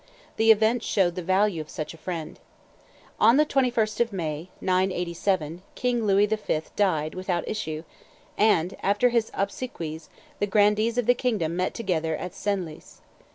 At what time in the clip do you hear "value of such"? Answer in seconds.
1.21-1.93